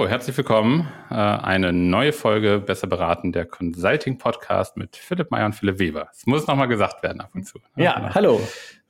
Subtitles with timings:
[0.00, 0.86] Oh, herzlich willkommen.
[1.10, 6.08] Äh, eine neue Folge Besser beraten, der Consulting Podcast mit Philipp Meyer und Philipp Weber.
[6.12, 7.58] Es muss nochmal gesagt werden ab und zu.
[7.74, 7.82] Ne?
[7.82, 8.14] Ja, ja.
[8.14, 8.40] hallo.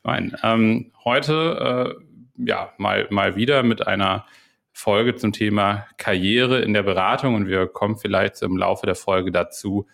[0.02, 0.36] Fein.
[0.42, 4.26] Ähm, heute äh, ja mal, mal wieder mit einer
[4.74, 9.32] Folge zum Thema Karriere in der Beratung und wir kommen vielleicht im Laufe der Folge
[9.32, 9.86] dazu,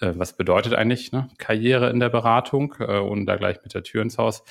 [0.00, 1.28] äh, was bedeutet eigentlich ne?
[1.36, 4.42] Karriere in der Beratung äh, und da gleich mit der Tür ins Haus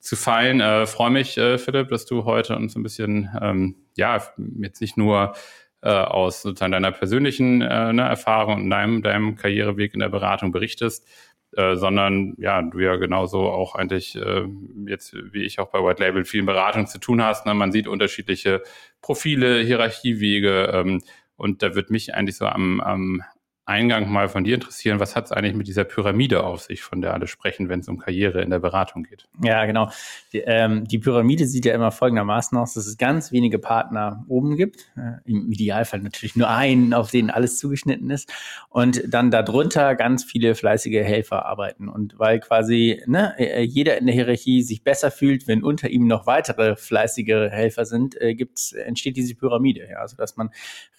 [0.00, 0.60] zu fallen.
[0.60, 4.22] Äh, Freue mich, äh, Philipp, dass du heute uns ein bisschen, ähm, ja,
[4.60, 5.34] jetzt nicht nur
[5.82, 10.52] äh, aus sozusagen deiner persönlichen äh, ne, Erfahrung und deinem, deinem Karriereweg in der Beratung
[10.52, 11.06] berichtest,
[11.52, 14.46] äh, sondern ja, du ja genauso auch eigentlich äh,
[14.86, 17.46] jetzt wie ich auch bei White Label vielen Beratungen zu tun hast.
[17.46, 17.54] Ne?
[17.54, 18.62] Man sieht unterschiedliche
[19.00, 21.02] Profile, Hierarchiewege ähm,
[21.36, 23.22] und da wird mich eigentlich so am, am
[23.66, 27.00] Eingang mal von dir interessieren, was hat es eigentlich mit dieser Pyramide auf sich, von
[27.00, 29.26] der alle sprechen, wenn es um Karriere in der Beratung geht?
[29.42, 29.90] Ja, genau.
[30.32, 34.56] Die, ähm, die, Pyramide sieht ja immer folgendermaßen aus, dass es ganz wenige Partner oben
[34.56, 34.88] gibt.
[34.96, 38.32] Äh, Im Idealfall natürlich nur einen, auf den alles zugeschnitten ist.
[38.68, 41.88] Und dann darunter ganz viele fleißige Helfer arbeiten.
[41.88, 46.06] Und weil quasi ne, äh, jeder in der Hierarchie sich besser fühlt, wenn unter ihm
[46.06, 49.88] noch weitere fleißige Helfer sind, äh, gibt's, entsteht diese Pyramide.
[49.90, 49.98] Ja?
[49.98, 50.50] Also dass man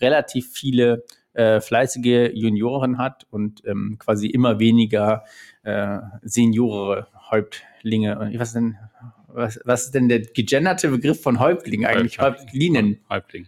[0.01, 1.05] relativ viele
[1.37, 5.23] äh, fleißige Junioren hat und ähm, quasi immer weniger
[5.63, 8.31] äh, Seniore Häuptlinge.
[8.33, 8.77] Was ist denn,
[9.27, 12.19] was, was ist denn der gegenderte Begriff von Häuptling eigentlich?
[12.19, 13.01] Häuptlingen.
[13.07, 13.47] Häuptling.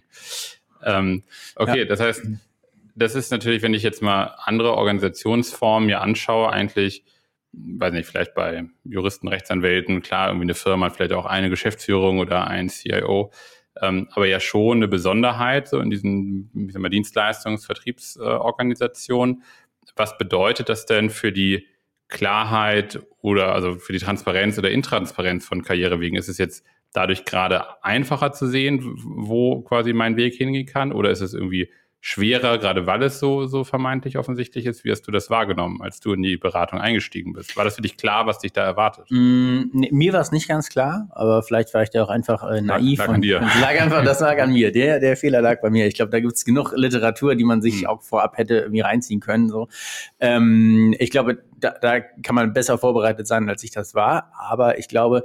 [0.83, 1.23] Ähm,
[1.55, 1.85] okay, ja.
[1.85, 2.27] das heißt,
[2.95, 7.03] das ist natürlich, wenn ich jetzt mal andere Organisationsformen mir anschaue, eigentlich,
[7.53, 12.45] weiß nicht, vielleicht bei Juristen, Rechtsanwälten, klar, irgendwie eine Firma, vielleicht auch eine Geschäftsführung oder
[12.45, 13.31] ein CIO
[13.81, 19.43] ähm, aber ja schon eine Besonderheit so in diesen wie sagen wir, Dienstleistungsvertriebsorganisationen.
[19.95, 21.65] Was bedeutet das denn für die
[22.07, 26.17] Klarheit oder also für die Transparenz oder Intransparenz von Karrierewegen?
[26.17, 30.91] Ist es jetzt dadurch gerade einfacher zu sehen, wo quasi mein Weg hingehen kann?
[30.91, 31.69] Oder ist es irgendwie
[32.01, 34.83] schwerer, gerade weil es so, so vermeintlich offensichtlich ist?
[34.83, 37.57] Wie hast du das wahrgenommen, als du in die Beratung eingestiegen bist?
[37.57, 39.05] War das für dich klar, was dich da erwartet?
[39.09, 42.49] Mm, nee, mir war es nicht ganz klar, aber vielleicht war ich da auch einfach
[42.49, 42.99] äh, naiv.
[42.99, 43.39] Lag, lag an dir.
[43.61, 44.71] lag einfach, das lag an mir.
[44.71, 45.87] Der, der Fehler lag bei mir.
[45.87, 47.87] Ich glaube, da gibt es genug Literatur, die man sich hm.
[47.87, 49.49] auch vorab hätte irgendwie reinziehen können.
[49.49, 49.67] So.
[50.19, 54.31] Ähm, ich glaube, da, da kann man besser vorbereitet sein, als ich das war.
[54.37, 55.23] Aber ich glaube,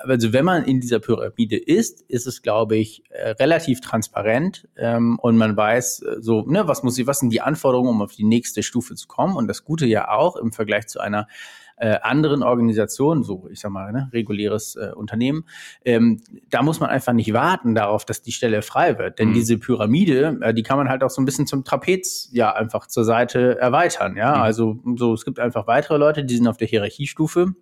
[0.00, 5.18] also wenn man in dieser Pyramide ist, ist es, glaube ich, äh, relativ transparent ähm,
[5.18, 8.12] und man weiß äh, so, ne, was muss ich, was sind die Anforderungen, um auf
[8.12, 9.36] die nächste Stufe zu kommen.
[9.36, 11.28] Und das Gute ja auch im Vergleich zu einer
[11.76, 15.44] äh, anderen Organisationen, so ich sag mal, ne, reguläres äh, Unternehmen,
[15.84, 16.20] ähm,
[16.50, 19.18] da muss man einfach nicht warten darauf, dass die Stelle frei wird.
[19.18, 19.34] Denn mhm.
[19.34, 22.86] diese Pyramide, äh, die kann man halt auch so ein bisschen zum Trapez ja einfach
[22.86, 24.16] zur Seite erweitern.
[24.16, 24.42] Ja, mhm.
[24.42, 27.54] also so es gibt einfach weitere Leute, die sind auf der Hierarchiestufe,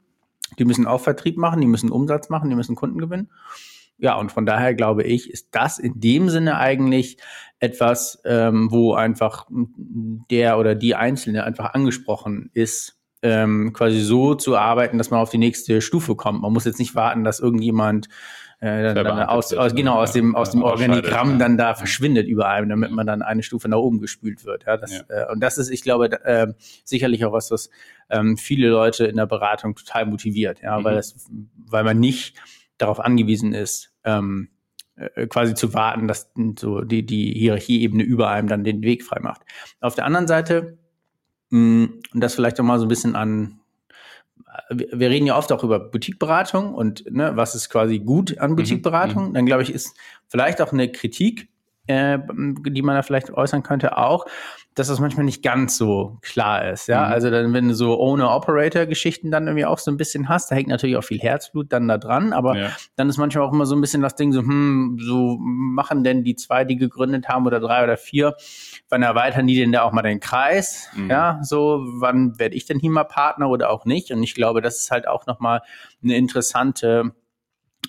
[0.59, 3.31] die müssen auch Vertrieb machen, die müssen Umsatz machen, die müssen Kunden gewinnen.
[3.97, 7.19] Ja, und von daher glaube ich, ist das in dem Sinne eigentlich
[7.61, 14.55] etwas, ähm, wo einfach der oder die Einzelne einfach angesprochen ist, ähm, quasi so zu
[14.57, 16.43] arbeiten, dass man auf die nächste Stufe kommt.
[16.43, 18.09] Man muss jetzt nicht warten, dass irgendjemand
[18.61, 19.79] äh, dann, dann aus, aus, ne?
[19.79, 23.69] genau aus dem aus dem Organigramm dann da verschwindet überall, damit man dann eine Stufe
[23.69, 24.67] nach oben gespült wird.
[24.67, 25.05] Ja, das, ja.
[25.09, 26.49] Äh, und das ist, ich glaube, äh,
[26.85, 27.71] sicherlich auch was, was
[28.11, 30.85] ähm, viele Leute in der Beratung total motiviert, ja, mhm.
[30.85, 31.17] weil das,
[31.57, 32.37] weil man nicht
[32.77, 34.51] darauf angewiesen ist, ähm,
[34.97, 39.21] äh, quasi zu warten, dass so die, die Hierarchieebene über einem dann den Weg frei
[39.21, 39.41] macht.
[39.81, 40.79] Auf der anderen Seite
[41.55, 43.61] und das vielleicht auch mal so ein bisschen an,
[44.71, 48.57] wir reden ja oft auch über Boutiqueberatung und ne, was ist quasi gut an mhm,
[48.57, 49.29] Boutiqueberatung.
[49.29, 49.35] Mhm.
[49.35, 49.97] Dann glaube ich, ist
[50.29, 51.49] vielleicht auch eine Kritik,
[51.87, 54.27] äh, die man da vielleicht äußern könnte, auch,
[54.75, 56.89] dass das manchmal nicht ganz so klar ist.
[56.89, 57.13] Ja, mhm.
[57.13, 60.69] also dann, wenn du so Owner-Operator-Geschichten dann irgendwie auch so ein bisschen hast, da hängt
[60.69, 62.71] natürlich auch viel Herzblut dann da dran, aber ja.
[62.97, 66.25] dann ist manchmal auch immer so ein bisschen das Ding so, hm, so machen denn
[66.25, 68.35] die zwei, die gegründet haben oder drei oder vier,
[68.89, 70.89] wann erweitern die denn da auch mal den Kreis?
[70.95, 71.11] Mhm.
[71.11, 74.11] Ja, so, wann werde ich denn hier mal Partner oder auch nicht?
[74.11, 75.63] Und ich glaube, das ist halt auch nochmal
[76.03, 77.13] eine interessante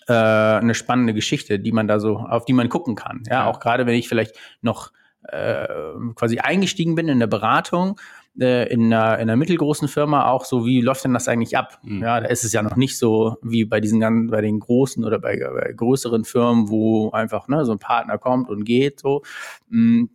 [0.07, 3.23] äh, eine spannende Geschichte, die man da so, auf die man gucken kann.
[3.25, 3.46] Ja, ja.
[3.46, 4.91] auch gerade wenn ich vielleicht noch
[5.28, 5.67] äh,
[6.16, 8.00] quasi eingestiegen bin in der Beratung,
[8.40, 11.79] äh, in, einer, in einer mittelgroßen Firma auch so, wie läuft denn das eigentlich ab?
[11.84, 12.02] Mhm.
[12.02, 15.03] Ja, da ist es ja noch nicht so wie bei diesen ganzen, bei den großen
[15.03, 19.23] oder bei, bei größeren Firmen, wo einfach ne, so ein Partner kommt und geht, so.
[19.70, 20.08] Mh,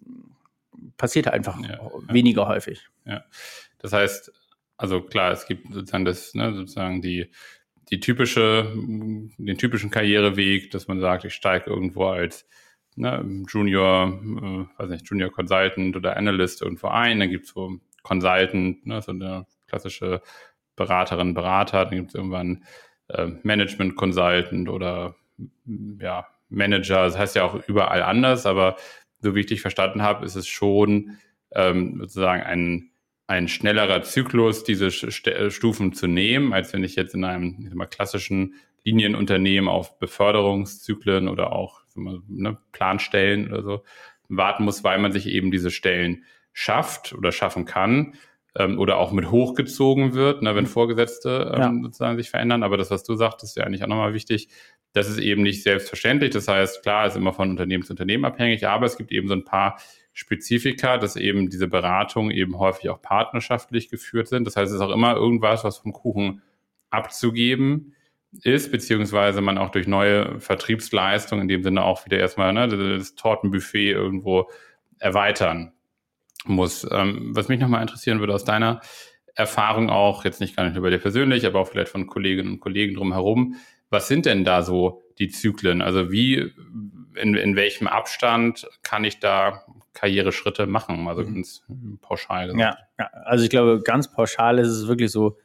[0.97, 2.49] passiert einfach ja, weniger ja.
[2.49, 2.89] häufig.
[3.07, 3.25] Ja.
[3.79, 4.33] Das heißt,
[4.77, 7.31] also klar, es gibt sozusagen das, ne, sozusagen die,
[7.91, 12.47] die typische, den typischen Karriereweg, dass man sagt, ich steige irgendwo als
[13.01, 17.79] ne, Junior, äh, weiß nicht, Junior Consultant oder Analyst irgendwo ein, dann gibt es so
[18.03, 20.23] Consultant, ne, so eine klassische
[20.77, 22.65] Beraterin, Berater, dann gibt es irgendwann
[23.09, 25.17] äh, Management Consultant oder
[25.99, 28.77] ja, Manager, das heißt ja auch überall anders, aber
[29.21, 31.19] so wie ich dich verstanden habe, ist es schon
[31.53, 32.91] ähm, sozusagen ein,
[33.27, 37.75] ein schnellerer Zyklus, diese äh, Stufen zu nehmen, als wenn ich jetzt in einem ich
[37.75, 38.55] mal, klassischen
[38.85, 43.83] Linienunternehmen auf Beförderungszyklen oder auch mal, ne, Planstellen oder so
[44.29, 48.15] warten muss, weil man sich eben diese Stellen schafft oder schaffen kann
[48.57, 51.73] ähm, oder auch mit hochgezogen wird, ne, wenn Vorgesetzte ähm, ja.
[51.83, 52.63] sozusagen sich verändern.
[52.63, 54.49] Aber das, was du sagtest, ist ja eigentlich auch nochmal wichtig.
[54.93, 56.31] Das ist eben nicht selbstverständlich.
[56.31, 59.35] Das heißt, klar, ist immer von Unternehmen zu Unternehmen abhängig, aber es gibt eben so
[59.35, 59.79] ein paar
[60.13, 64.47] Spezifika, dass eben diese Beratungen eben häufig auch partnerschaftlich geführt sind.
[64.47, 66.43] Das heißt, es ist auch immer irgendwas, was vom Kuchen
[66.91, 67.95] abzugeben
[68.43, 73.15] ist, beziehungsweise man auch durch neue Vertriebsleistungen in dem Sinne auch wieder erstmal ne, das
[73.15, 74.49] Tortenbuffet irgendwo
[74.99, 75.73] erweitern
[76.45, 76.87] muss.
[76.91, 78.81] Ähm, was mich nochmal interessieren würde aus deiner
[79.35, 82.61] Erfahrung auch, jetzt nicht gar nicht über dir persönlich, aber auch vielleicht von Kolleginnen und
[82.61, 83.57] Kollegen drumherum,
[83.89, 85.83] was sind denn da so die Zyklen?
[85.83, 86.53] Also wie,
[87.17, 91.09] in, in welchem Abstand kann ich da Karriereschritte machen?
[91.09, 91.35] Also mhm.
[91.35, 91.65] ganz
[92.01, 92.61] pauschal gesagt.
[92.61, 95.37] Ja, ja, also ich glaube, ganz pauschal ist es wirklich so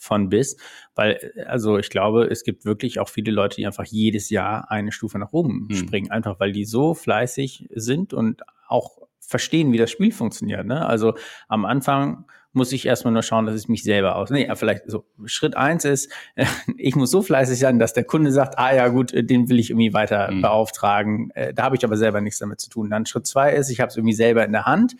[0.00, 0.56] von bis,
[0.94, 4.92] weil also ich glaube, es gibt wirklich auch viele Leute, die einfach jedes Jahr eine
[4.92, 5.74] Stufe nach oben mhm.
[5.74, 10.66] springen, einfach weil die so fleißig sind und auch verstehen, wie das Spiel funktioniert.
[10.66, 10.84] Ne?
[10.84, 11.14] Also
[11.48, 14.30] am Anfang muss ich erstmal nur schauen, dass ich mich selber aus.
[14.30, 15.04] Nee, vielleicht so.
[15.26, 16.10] Schritt eins ist,
[16.76, 19.70] ich muss so fleißig sein, dass der Kunde sagt, ah ja gut, den will ich
[19.70, 20.42] irgendwie weiter mhm.
[20.42, 21.30] beauftragen.
[21.34, 22.90] Äh, da habe ich aber selber nichts damit zu tun.
[22.90, 24.96] Dann Schritt zwei ist, ich habe es irgendwie selber in der Hand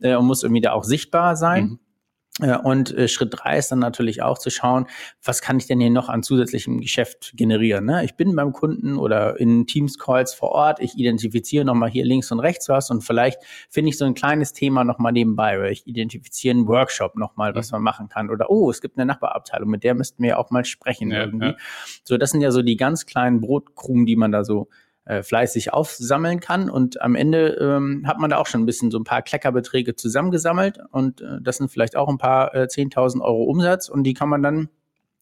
[0.00, 1.64] äh, und muss irgendwie da auch sichtbar sein.
[1.64, 1.78] Mhm.
[2.40, 4.86] Äh, und äh, Schritt drei ist dann natürlich auch zu schauen,
[5.22, 7.84] was kann ich denn hier noch an zusätzlichem Geschäft generieren.
[7.84, 8.04] Ne?
[8.04, 12.40] Ich bin beim Kunden oder in Teams-Calls vor Ort, ich identifiziere nochmal hier links und
[12.40, 13.38] rechts was und vielleicht
[13.68, 17.70] finde ich so ein kleines Thema nochmal nebenbei, oder ich identifiziere einen Workshop nochmal, was
[17.70, 17.76] mhm.
[17.76, 18.30] man machen kann.
[18.30, 21.20] Oder oh, es gibt eine Nachbarabteilung, mit der müssten wir ja auch mal sprechen ja,
[21.20, 21.48] irgendwie.
[21.48, 21.56] Ja.
[22.04, 24.68] So, das sind ja so die ganz kleinen Brotkrumen, die man da so
[25.04, 26.70] äh, fleißig aufsammeln kann.
[26.70, 29.94] Und am Ende ähm, hat man da auch schon ein bisschen so ein paar Kleckerbeträge
[29.96, 30.78] zusammengesammelt.
[30.90, 33.88] Und äh, das sind vielleicht auch ein paar äh, 10.000 Euro Umsatz.
[33.88, 34.68] Und die kann man dann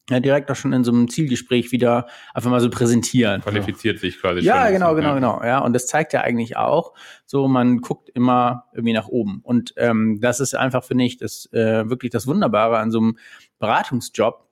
[0.09, 3.41] ja, direkt auch schon in so einem Zielgespräch wieder einfach mal so präsentieren.
[3.41, 4.41] Qualifiziert sich quasi.
[4.41, 5.41] Ja, schon genau, genau, genau.
[5.43, 6.93] Ja, und das zeigt ja eigentlich auch,
[7.25, 9.39] so man guckt immer irgendwie nach oben.
[9.43, 13.17] Und ähm, das ist einfach, finde ich, das äh, wirklich das Wunderbare an so einem
[13.59, 14.47] Beratungsjob,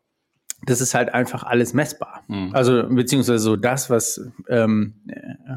[0.65, 2.23] das ist halt einfach alles messbar.
[2.27, 2.51] Mhm.
[2.53, 4.95] Also beziehungsweise so das, was, ähm,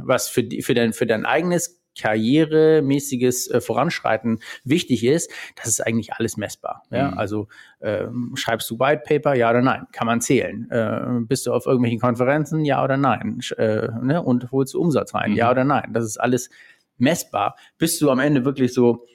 [0.04, 5.86] was für, die, für, dein, für dein eigenes karrieremäßiges äh, Voranschreiten wichtig ist, das ist
[5.86, 6.82] eigentlich alles messbar.
[6.90, 7.10] Ja?
[7.10, 7.18] Mhm.
[7.18, 7.48] Also
[7.80, 9.86] ähm, schreibst du White Paper, ja oder nein?
[9.92, 10.70] Kann man zählen.
[10.70, 13.40] Äh, bist du auf irgendwelchen Konferenzen, ja oder nein?
[13.58, 14.22] Äh, ne?
[14.22, 15.36] Und holst du Umsatz rein, mhm.
[15.36, 15.90] ja oder nein?
[15.92, 16.48] Das ist alles
[16.96, 17.56] messbar.
[17.78, 19.06] Bist du am Ende wirklich so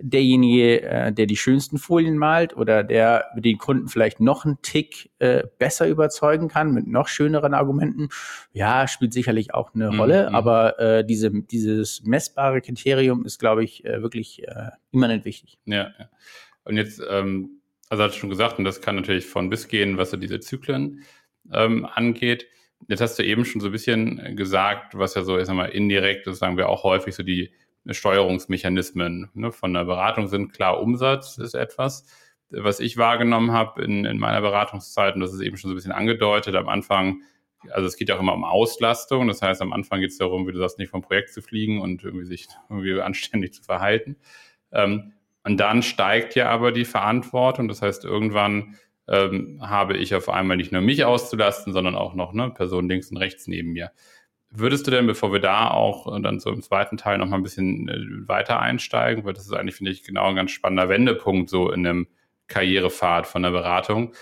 [0.00, 5.10] derjenige, äh, der die schönsten Folien malt oder der den Kunden vielleicht noch einen Tick
[5.18, 8.08] äh, besser überzeugen kann mit noch schöneren Argumenten,
[8.52, 10.00] ja, spielt sicherlich auch eine mhm.
[10.00, 15.58] Rolle, aber äh, diese, dieses messbare Kriterium ist, glaube ich, äh, wirklich äh, immanent wichtig.
[15.64, 16.08] Ja, ja.
[16.64, 19.96] Und jetzt, ähm, also hast du schon gesagt, und das kann natürlich von bis gehen,
[19.98, 21.02] was so diese Zyklen
[21.52, 22.46] ähm, angeht.
[22.88, 25.66] Jetzt hast du eben schon so ein bisschen gesagt, was ja so, ich sag mal,
[25.66, 27.52] indirekt, das sagen wir auch häufig, so die
[27.88, 30.52] Steuerungsmechanismen ne, von der Beratung sind.
[30.52, 32.06] Klar, Umsatz ist etwas,
[32.50, 35.76] was ich wahrgenommen habe in, in meiner Beratungszeit, und das ist eben schon so ein
[35.76, 37.22] bisschen angedeutet am Anfang,
[37.70, 40.46] also es geht ja auch immer um Auslastung, das heißt, am Anfang geht es darum,
[40.46, 44.16] wie du sagst, nicht vom Projekt zu fliegen und irgendwie sich irgendwie anständig zu verhalten.
[44.72, 45.12] Ähm,
[45.44, 48.76] und dann steigt ja aber die Verantwortung, das heißt, irgendwann
[49.08, 53.10] ähm, habe ich auf einmal nicht nur mich auszulasten, sondern auch noch ne, Personen links
[53.10, 53.90] und rechts neben mir.
[54.52, 57.36] Würdest du denn, bevor wir da auch äh, dann so im zweiten Teil noch mal
[57.36, 60.88] ein bisschen äh, weiter einsteigen, weil das ist eigentlich, finde ich, genau ein ganz spannender
[60.88, 62.08] Wendepunkt so in einem
[62.48, 64.12] Karrierepfad von der Beratung.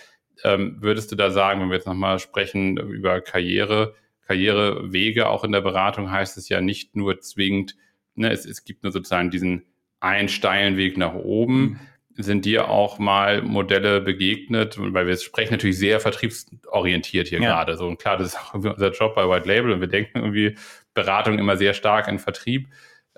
[0.45, 3.95] Ähm, würdest du da sagen, wenn wir jetzt noch mal sprechen über Karriere,
[4.27, 7.77] Karrierewege auch in der Beratung, heißt es ja nicht nur zwingend,
[8.15, 9.65] ne, es, es gibt nur sozusagen diesen
[10.01, 11.81] einen steilen Weg nach oben, mhm
[12.19, 14.77] sind dir auch mal Modelle begegnet?
[14.79, 17.51] Weil wir sprechen natürlich sehr vertriebsorientiert hier ja.
[17.51, 17.77] gerade.
[17.77, 20.57] So, und klar, das ist auch unser Job bei White Label und wir denken irgendwie
[20.95, 22.69] Beratung immer sehr stark in Vertrieb.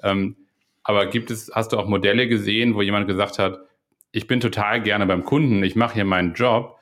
[0.03, 0.37] Ähm,
[0.83, 3.61] aber gibt es, hast du auch Modelle gesehen, wo jemand gesagt hat,
[4.13, 6.80] ich bin total gerne beim Kunden, ich mache hier meinen Job,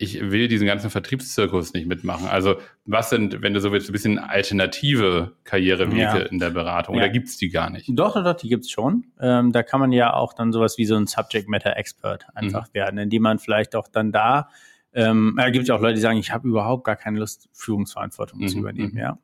[0.00, 2.26] ich will diesen ganzen Vertriebszirkus nicht mitmachen.
[2.26, 6.16] Also was sind, wenn du so willst, ein bisschen alternative Karrierewege ja.
[6.16, 7.02] in der Beratung ja.
[7.02, 7.86] oder gibt's die gar nicht?
[7.92, 9.04] Doch, doch, die gibt's schon.
[9.20, 12.68] Ähm, da kann man ja auch dann sowas wie so ein Subject Matter Expert einfach
[12.68, 12.74] mhm.
[12.74, 14.48] werden, indem man vielleicht auch dann da,
[14.94, 18.40] ähm, da gibt es auch Leute, die sagen, ich habe überhaupt gar keine Lust, Führungsverantwortung
[18.40, 18.48] mhm.
[18.48, 18.98] zu übernehmen, mhm.
[18.98, 19.18] ja.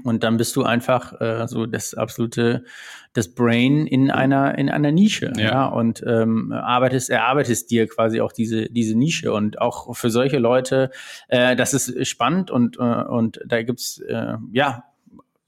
[0.00, 2.64] Und dann bist du einfach äh, so das absolute,
[3.12, 5.66] das Brain in einer in einer Nische, ja, ja?
[5.66, 10.90] und ähm, arbeitest, erarbeitest dir quasi auch diese diese Nische und auch für solche Leute,
[11.28, 14.84] äh, das ist spannend und äh, und da gibt's äh, ja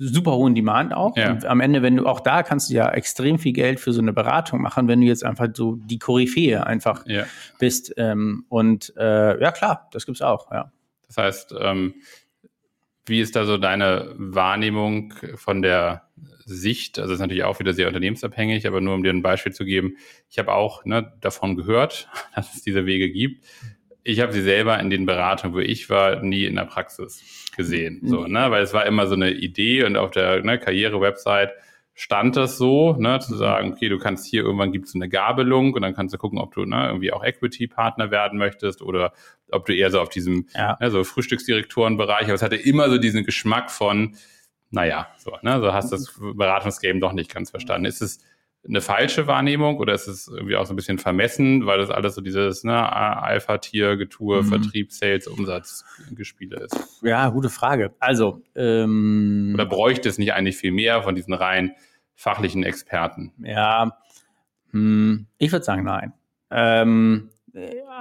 [0.01, 1.17] super hohen Demand auch.
[1.17, 1.31] Ja.
[1.31, 4.01] Und am Ende, wenn du auch da kannst du ja extrem viel Geld für so
[4.01, 7.25] eine Beratung machen, wenn du jetzt einfach so die Koryphäe einfach ja.
[7.59, 7.93] bist.
[7.99, 10.73] Ähm, und äh, ja, klar, das gibt's auch, ja.
[11.07, 11.95] Das heißt, ähm,
[13.07, 16.09] wie ist da so deine Wahrnehmung von der
[16.45, 16.99] Sicht?
[16.99, 19.97] Also ist natürlich auch wieder sehr unternehmensabhängig, aber nur um dir ein Beispiel zu geben,
[20.29, 23.45] ich habe auch ne, davon gehört, dass es diese Wege gibt
[24.03, 28.01] ich habe sie selber in den Beratungen, wo ich war, nie in der Praxis gesehen.
[28.05, 28.51] So, ne?
[28.51, 31.51] Weil es war immer so eine Idee und auf der ne, Karriere-Website
[31.95, 35.75] stand das so, ne, zu sagen, okay, du kannst hier irgendwann gibt es eine Gabelung
[35.75, 39.13] und dann kannst du gucken, ob du ne, irgendwie auch Equity-Partner werden möchtest oder
[39.51, 40.79] ob du eher so auf diesem ja.
[40.81, 44.17] ne, so Frühstücksdirektorenbereich, aber es hatte immer so diesen Geschmack von,
[44.71, 47.85] naja, so, ne, so hast das Beratungsgame doch nicht ganz verstanden.
[47.85, 48.25] Ist es
[48.69, 52.15] eine falsche Wahrnehmung oder ist es irgendwie auch so ein bisschen vermessen, weil das alles
[52.15, 54.47] so dieses ne, Alpha-Tier-Getue, mhm.
[54.47, 57.01] Vertrieb, Sales, Umsatzgespiele ist?
[57.03, 57.95] Ja, gute Frage.
[57.99, 61.73] Also ähm, oder bräuchte es nicht eigentlich viel mehr von diesen rein
[62.15, 63.33] fachlichen Experten?
[63.39, 63.99] Ja,
[64.73, 66.13] hm, ich würde sagen nein.
[66.51, 67.31] Ähm,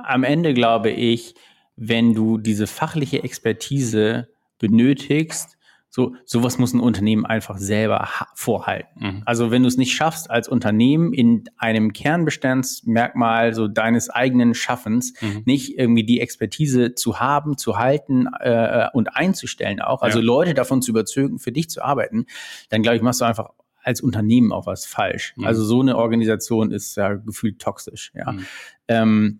[0.03, 1.35] am Ende glaube ich,
[1.77, 4.27] wenn du diese fachliche Expertise
[4.59, 5.57] benötigst,
[5.89, 8.99] so, sowas muss ein Unternehmen einfach selber vorhalten.
[8.99, 9.23] Mhm.
[9.25, 15.13] Also wenn du es nicht schaffst, als Unternehmen in einem Kernbestandsmerkmal so deines eigenen Schaffens
[15.21, 15.41] mhm.
[15.45, 20.25] nicht irgendwie die Expertise zu haben, zu halten äh, und einzustellen auch, also ja.
[20.25, 22.25] Leute davon zu überzeugen, für dich zu arbeiten,
[22.69, 23.49] dann glaube ich, machst du einfach
[23.81, 25.33] als Unternehmen auch was falsch.
[25.37, 25.45] Mhm.
[25.45, 28.11] Also so eine Organisation ist ja gefühlt toxisch.
[28.13, 28.33] Ja.
[28.33, 28.45] Mhm.
[28.87, 29.39] Ähm,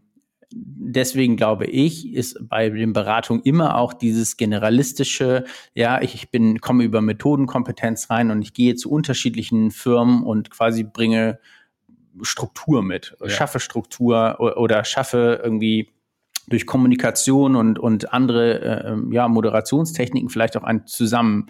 [0.51, 6.83] deswegen glaube ich, ist bei den Beratungen immer auch dieses generalistische, ja, ich bin, komme
[6.83, 11.39] über Methodenkompetenz rein und ich gehe zu unterschiedlichen Firmen und quasi bringe
[12.21, 13.29] Struktur mit, ja.
[13.29, 15.89] schaffe Struktur oder schaffe irgendwie
[16.47, 21.47] durch Kommunikation und, und andere äh, ja, Moderationstechniken vielleicht auch ein Zusammen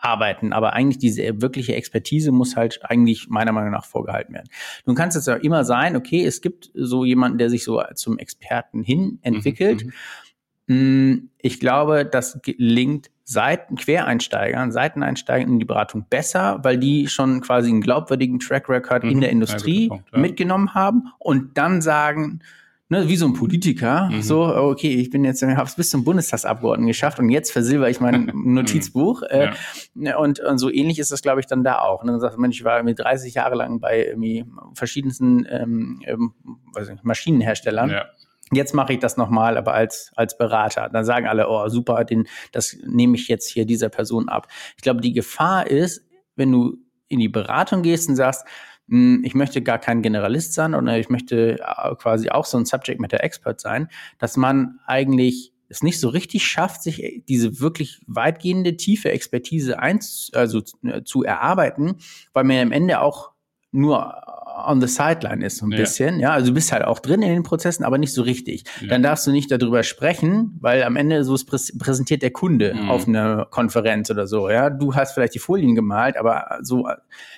[0.00, 0.52] arbeiten.
[0.52, 4.48] Aber eigentlich diese wirkliche Expertise muss halt eigentlich meiner Meinung nach vorgehalten werden.
[4.86, 7.82] Nun kann es jetzt ja immer sein, okay, es gibt so jemanden, der sich so
[7.94, 9.84] zum Experten hin entwickelt.
[9.84, 9.92] Mhm, mhm.
[10.66, 17.40] Mm, ich glaube, das gelingt Seiten, Quereinsteigern, Seiteneinsteigern in die Beratung besser, weil die schon
[17.40, 20.18] quasi einen glaubwürdigen Track Record mhm, in der Industrie Punkt, ja.
[20.18, 22.40] mitgenommen haben und dann sagen,
[22.88, 24.22] ne, wie so ein Politiker, mhm.
[24.22, 28.00] so, okay, ich bin jetzt, habe es bis zum Bundestagsabgeordneten geschafft und jetzt versilber ich
[28.00, 29.22] mein Notizbuch.
[29.22, 29.50] äh,
[29.94, 30.18] ja.
[30.18, 32.02] und, und so ähnlich ist das, glaube ich, dann da auch.
[32.02, 36.34] Und dann sagt Mensch, ich war irgendwie 30 Jahre lang bei irgendwie verschiedensten ähm, ähm,
[36.72, 37.90] weiß nicht, Maschinenherstellern.
[37.90, 38.04] Ja.
[38.52, 40.90] Jetzt mache ich das nochmal, aber als, als Berater.
[40.92, 44.48] Dann sagen alle, oh, super, den, das nehme ich jetzt hier dieser Person ab.
[44.76, 46.76] Ich glaube, die Gefahr ist, wenn du
[47.08, 48.46] in die Beratung gehst und sagst,
[48.86, 53.00] ich möchte gar kein Generalist sein oder ich möchte äh, quasi auch so ein Subject
[53.00, 53.88] Matter Expert sein,
[54.18, 59.78] dass man eigentlich es nicht so richtig schafft, sich äh, diese wirklich weitgehende tiefe Expertise
[59.78, 61.96] eins, also äh, zu erarbeiten,
[62.32, 63.32] weil man am Ende auch
[63.72, 64.22] nur
[64.54, 65.78] on the sideline ist, so ein ja.
[65.78, 66.20] bisschen.
[66.20, 68.64] Ja, also du bist halt auch drin in den Prozessen, aber nicht so richtig.
[68.80, 68.88] Ja.
[68.88, 71.36] Dann darfst du nicht darüber sprechen, weil am Ende so
[71.78, 72.90] präsentiert der Kunde mhm.
[72.90, 74.48] auf einer Konferenz oder so.
[74.48, 76.88] Ja, du hast vielleicht die Folien gemalt, aber so,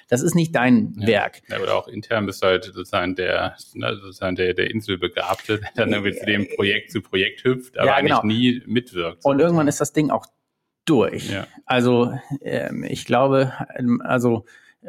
[0.08, 1.06] das ist nicht dein ja.
[1.06, 1.42] Werk.
[1.49, 5.70] Ja, oder auch intern bist du halt sozusagen der, ne, sozusagen der, der Inselbegabte, der
[5.75, 8.26] dann irgendwie zu dem Projekt zu Projekt hüpft, aber eigentlich genau.
[8.26, 9.25] nie mitwirkt.
[9.25, 10.26] Und irgendwann ist das Ding auch
[10.85, 11.35] durch.
[11.64, 14.44] Also ähm, ich glaube, ähm, also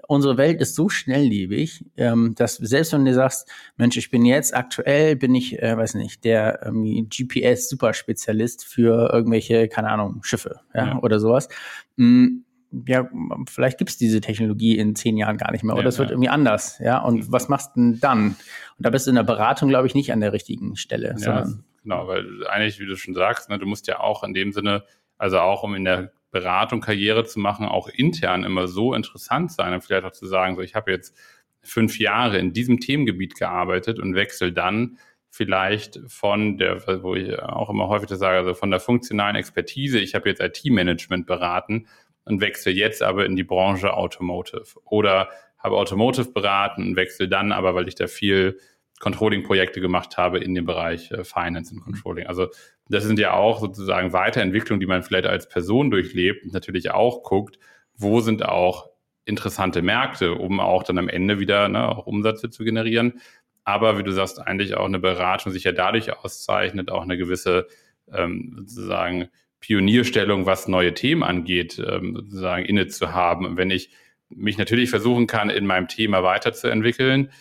[0.07, 4.55] unsere Welt ist so schnelllebig, ähm, dass selbst wenn du sagst, Mensch, ich bin jetzt
[4.55, 10.87] aktuell, bin ich, äh, weiß nicht, der ähm, GPS-Superspezialist für irgendwelche, keine Ahnung, Schiffe ja,
[10.87, 10.99] ja.
[10.99, 11.49] oder sowas.
[11.95, 12.43] Mhm
[12.85, 13.09] ja,
[13.49, 16.29] vielleicht gibt's diese Technologie in zehn Jahren gar nicht mehr oder ja, es wird irgendwie
[16.29, 16.99] anders, ja.
[16.99, 17.31] Und mhm.
[17.31, 18.27] was machst du denn dann?
[18.27, 21.15] Und da bist du in der Beratung, glaube ich, nicht an der richtigen Stelle.
[21.19, 21.47] Ja,
[21.83, 24.83] genau, weil eigentlich, wie du schon sagst, ne, du musst ja auch in dem Sinne,
[25.17, 29.73] also auch um in der Beratung, Karriere zu machen, auch intern immer so interessant sein
[29.73, 31.17] und vielleicht auch zu sagen, so ich habe jetzt
[31.63, 34.97] fünf Jahre in diesem Themengebiet gearbeitet und wechsle dann
[35.29, 40.13] vielleicht von der, wo ich auch immer häufig sage, also von der funktionalen Expertise, ich
[40.13, 41.87] habe jetzt IT-Management beraten
[42.25, 47.51] und wechsle jetzt aber in die Branche Automotive oder habe Automotive beraten und wechsle dann
[47.51, 48.59] aber, weil ich da viel
[48.99, 52.27] Controlling-Projekte gemacht habe in dem Bereich äh, Finance und Controlling.
[52.27, 52.47] Also
[52.89, 57.23] das sind ja auch sozusagen Weiterentwicklungen, die man vielleicht als Person durchlebt und natürlich auch
[57.23, 57.59] guckt,
[57.95, 58.89] wo sind auch
[59.25, 63.19] interessante Märkte, um auch dann am Ende wieder ne, auch Umsätze zu generieren.
[63.63, 67.67] Aber wie du sagst, eigentlich auch eine Beratung sich ja dadurch auszeichnet, auch eine gewisse
[68.11, 69.27] ähm, sozusagen
[69.59, 73.45] Pionierstellung, was neue Themen angeht, ähm, sozusagen inne zu haben.
[73.45, 73.89] Und wenn ich
[74.29, 77.31] mich natürlich versuchen kann, in meinem Thema weiterzuentwickeln,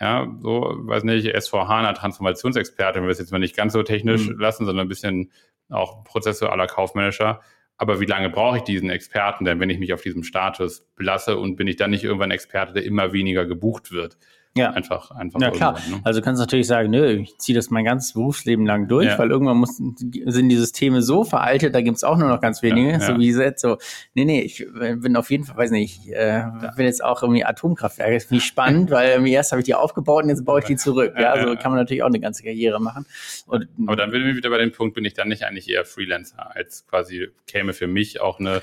[0.00, 4.28] ja, so, weiß nicht, S4HANA Transformationsexperte, wenn wir es jetzt mal nicht ganz so technisch
[4.28, 4.38] mhm.
[4.38, 5.30] lassen, sondern ein bisschen
[5.70, 7.40] auch prozessualer Kaufmanager,
[7.76, 11.36] Aber wie lange brauche ich diesen Experten denn, wenn ich mich auf diesem Status belasse
[11.38, 14.16] und bin ich dann nicht irgendwann Experte, der immer weniger gebucht wird?
[14.56, 14.70] Ja.
[14.70, 15.40] Einfach, einfach.
[15.40, 15.80] Ja, klar.
[15.90, 16.00] Ne?
[16.04, 19.18] Also du kannst natürlich sagen, nö, ich ziehe das mein ganzes Berufsleben lang durch, ja.
[19.18, 22.92] weil irgendwann muss, sind die Systeme so veraltet, da gibt's auch nur noch ganz wenige,
[22.92, 23.78] ja, so wie jetzt so.
[24.14, 26.44] Nee, nee, ich bin auf jeden Fall, weiß nicht, äh,
[26.76, 28.14] bin jetzt auch irgendwie Atomkraftwerk.
[28.14, 30.66] Das finde ich spannend, weil irgendwie erst habe ich die aufgebaut und jetzt baue ich
[30.66, 31.14] die zurück.
[31.18, 33.06] Ja, also kann man natürlich auch eine ganze Karriere machen.
[33.46, 35.84] Und, Aber dann bin ich wieder bei dem Punkt, bin ich dann nicht eigentlich eher
[35.84, 38.62] Freelancer, als quasi käme für mich auch eine,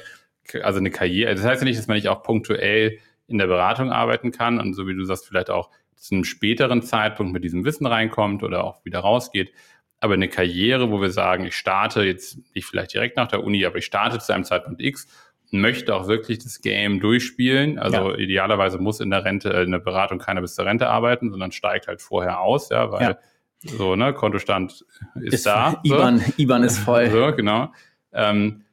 [0.63, 1.35] also eine Karriere.
[1.35, 2.99] Das heißt ja nicht, dass man nicht auch punktuell
[3.31, 6.81] in der Beratung arbeiten kann und so wie du sagst, vielleicht auch zu einem späteren
[6.81, 9.53] Zeitpunkt mit diesem Wissen reinkommt oder auch wieder rausgeht.
[9.99, 13.63] Aber eine Karriere, wo wir sagen, ich starte jetzt nicht vielleicht direkt nach der Uni,
[13.65, 15.07] aber ich starte zu einem Zeitpunkt X
[15.51, 17.77] möchte auch wirklich das Game durchspielen.
[17.77, 18.17] Also ja.
[18.17, 21.87] idealerweise muss in der Rente, in der Beratung keiner bis zur Rente arbeiten, sondern steigt
[21.87, 23.17] halt vorher aus, ja, weil ja.
[23.59, 24.85] so, ne, Kontostand
[25.15, 25.79] ist, ist da.
[25.83, 26.33] IBAN, so.
[26.37, 27.09] IBAN ist voll.
[27.11, 27.71] So, genau.
[28.13, 28.63] Ähm,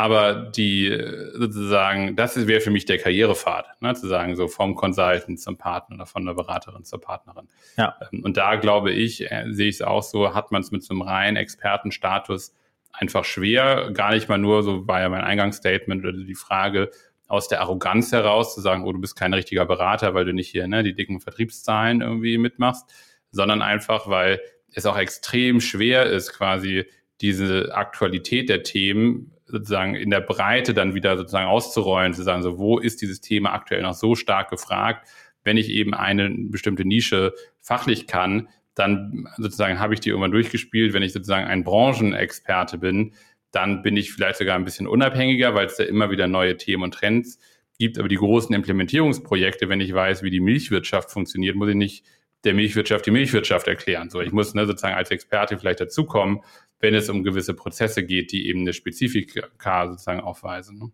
[0.00, 0.98] aber die
[1.34, 5.96] sozusagen, das wäre für mich der Karrierepfad, ne, zu sagen, so vom Consultant zum Partner
[5.96, 7.48] oder von der Beraterin zur Partnerin.
[7.76, 7.98] Ja.
[8.10, 10.82] Ähm, und da glaube ich, äh, sehe ich es auch so, hat man es mit
[10.82, 12.54] so einem reinen Expertenstatus
[12.92, 13.90] einfach schwer.
[13.92, 16.90] Gar nicht mal nur, so war ja mein Eingangsstatement oder die Frage,
[17.28, 20.48] aus der Arroganz heraus zu sagen, oh, du bist kein richtiger Berater, weil du nicht
[20.48, 22.90] hier ne, die dicken Vertriebszahlen irgendwie mitmachst,
[23.32, 24.40] sondern einfach, weil
[24.72, 26.86] es auch extrem schwer ist, quasi
[27.20, 32.58] diese Aktualität der Themen sozusagen in der Breite dann wieder sozusagen auszurollen, zu sagen, so
[32.58, 35.08] wo ist dieses Thema aktuell noch so stark gefragt,
[35.44, 40.92] wenn ich eben eine bestimmte Nische fachlich kann, dann sozusagen habe ich die irgendwann durchgespielt.
[40.92, 43.14] Wenn ich sozusagen ein Branchenexperte bin,
[43.50, 46.84] dann bin ich vielleicht sogar ein bisschen unabhängiger, weil es da immer wieder neue Themen
[46.84, 47.38] und Trends
[47.78, 47.98] gibt.
[47.98, 52.04] Aber die großen Implementierungsprojekte, wenn ich weiß, wie die Milchwirtschaft funktioniert, muss ich nicht
[52.44, 54.10] der Milchwirtschaft die Milchwirtschaft erklären.
[54.10, 56.40] So, ich muss ne, sozusagen als Experte vielleicht dazukommen,
[56.78, 60.78] wenn es um gewisse Prozesse geht, die eben eine Spezifika sozusagen aufweisen.
[60.78, 60.90] Ne?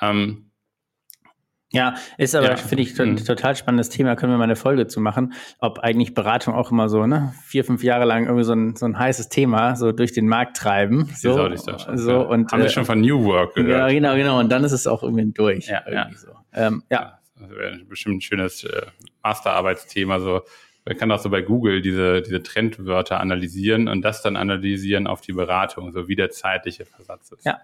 [0.00, 0.50] Ähm,
[1.74, 2.56] ja, ist aber, ja.
[2.56, 3.24] finde ich, ein mhm.
[3.24, 4.14] total spannendes Thema.
[4.14, 7.64] Können wir mal eine Folge zu machen, ob eigentlich Beratung auch immer so, ne, vier,
[7.64, 11.10] fünf Jahre lang irgendwie so ein, so ein heißes Thema so durch den Markt treiben.
[11.16, 12.16] So, schon, so ja.
[12.18, 13.70] und, Haben äh, wir schon von New Work gehört.
[13.70, 14.38] Ja, genau, genau.
[14.38, 15.66] Und dann ist es auch irgendwie durch.
[15.66, 16.08] Ja, ja.
[16.14, 16.28] So.
[16.52, 17.18] Ähm, ja.
[17.48, 18.86] Das wäre bestimmt ein schönes äh,
[19.22, 20.42] Masterarbeitsthema, so
[20.86, 25.22] man kann auch so bei Google diese, diese Trendwörter analysieren und das dann analysieren auf
[25.22, 27.46] die Beratung, so wie der zeitliche Versatz ist.
[27.46, 27.60] Ja.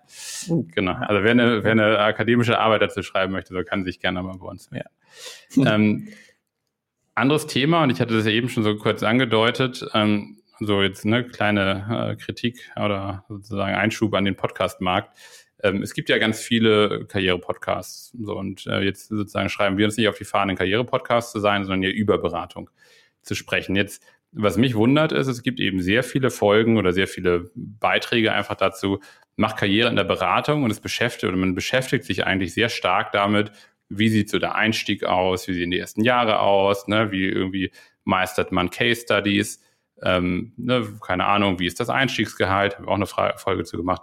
[0.75, 0.95] Genau.
[0.95, 4.39] Also wer eine, wer eine akademische Arbeit dazu schreiben möchte, so kann sich gerne mal
[4.39, 4.89] bei uns melden.
[5.55, 5.75] Ja.
[5.75, 6.09] ähm,
[7.15, 11.05] anderes Thema, und ich hatte das ja eben schon so kurz angedeutet, ähm, so jetzt
[11.05, 15.15] eine kleine äh, Kritik oder sozusagen Einschub an den Podcastmarkt.
[15.63, 18.17] Ähm, es gibt ja ganz viele Karriere-Podcasts.
[18.21, 21.65] So, und äh, jetzt sozusagen schreiben wir uns nicht auf die Fahnen, Karriere-Podcast zu sein,
[21.65, 22.71] sondern ja über Beratung
[23.23, 23.77] zu sprechen.
[23.77, 28.33] Jetzt, was mich wundert, ist, es gibt eben sehr viele Folgen oder sehr viele Beiträge
[28.33, 29.01] einfach dazu,
[29.37, 33.13] macht Karriere in der Beratung und es beschäftigt oder man beschäftigt sich eigentlich sehr stark
[33.13, 33.53] damit,
[33.89, 37.73] wie sieht so der Einstieg aus, wie sehen die ersten Jahre aus, ne, wie irgendwie
[38.05, 39.63] meistert man Case Studies,
[40.03, 44.03] ähm, ne, keine Ahnung, wie ist das Einstiegsgehalt, habe auch eine Frage, Folge zu gemacht.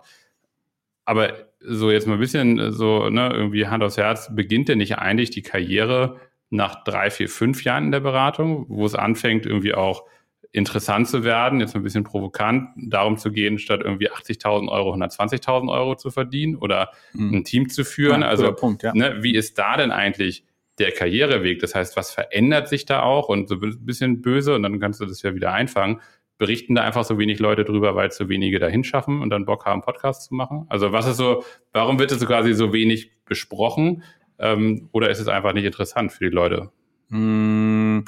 [1.08, 4.98] Aber so jetzt mal ein bisschen so, ne, irgendwie Hand aufs Herz, beginnt denn nicht
[4.98, 9.74] eigentlich die Karriere nach drei, vier, fünf Jahren in der Beratung, wo es anfängt, irgendwie
[9.74, 10.04] auch
[10.52, 15.72] interessant zu werden, jetzt ein bisschen provokant, darum zu gehen, statt irgendwie 80.000 Euro 120.000
[15.72, 17.36] Euro zu verdienen oder mhm.
[17.36, 18.22] ein Team zu führen.
[18.22, 18.94] Ja, also, Punkt, ja.
[18.94, 20.44] ne, wie ist da denn eigentlich
[20.78, 21.60] der Karriereweg?
[21.60, 23.30] Das heißt, was verändert sich da auch?
[23.30, 26.02] Und so ein bisschen böse, und dann kannst du das ja wieder einfangen.
[26.38, 29.66] Berichten da einfach so wenig Leute drüber, weil so wenige dahin schaffen und dann Bock
[29.66, 30.66] haben, Podcasts zu machen?
[30.70, 34.04] Also, was ist so, warum wird es so quasi so wenig besprochen?
[34.40, 36.72] Ähm, oder ist es einfach nicht interessant für die Leute?
[37.10, 38.06] Hm,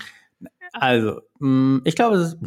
[0.73, 2.37] also, hm, ich glaube, es ist,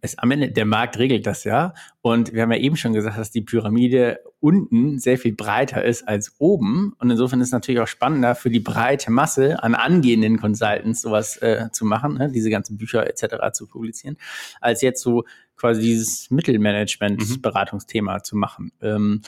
[0.00, 1.74] es, am Ende, der Markt regelt das ja.
[2.00, 6.06] Und wir haben ja eben schon gesagt, dass die Pyramide unten sehr viel breiter ist
[6.08, 6.94] als oben.
[6.98, 11.36] Und insofern ist es natürlich auch spannender für die breite Masse an angehenden Consultants sowas
[11.38, 12.30] äh, zu machen, ne?
[12.30, 13.52] diese ganzen Bücher etc.
[13.52, 14.16] zu publizieren,
[14.60, 15.24] als jetzt so
[15.56, 18.24] quasi dieses Mittelmanagement-Beratungsthema mhm.
[18.24, 18.72] zu machen.
[18.80, 19.22] Ähm,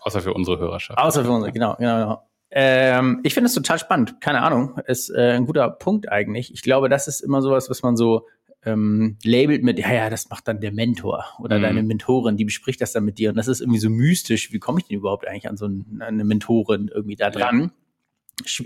[0.00, 0.98] außer für unsere Hörerschaft.
[0.98, 1.98] Außer für unsere, genau, genau.
[1.98, 2.29] genau.
[2.50, 4.20] Ähm, ich finde es total spannend.
[4.20, 6.52] Keine Ahnung, ist äh, ein guter Punkt eigentlich.
[6.52, 8.26] Ich glaube, das ist immer sowas, was man so
[8.64, 11.62] ähm, labelt mit, ja, ja, das macht dann der Mentor oder mhm.
[11.62, 13.30] deine Mentorin, die bespricht das dann mit dir.
[13.30, 14.52] Und das ist irgendwie so mystisch.
[14.52, 15.68] Wie komme ich denn überhaupt eigentlich an so
[16.00, 17.60] eine Mentorin irgendwie da dran?
[17.60, 17.70] Ja.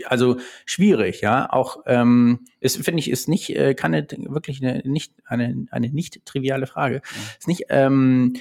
[0.07, 1.51] Also schwierig, ja.
[1.51, 6.25] Auch ähm, ist finde ich ist nicht äh, kann wirklich eine nicht eine eine nicht
[6.25, 6.97] triviale Frage.
[7.05, 7.21] Mhm.
[7.39, 8.35] Ist nicht ähm,